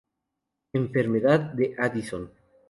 [0.73, 2.31] Enfermedad de Addison.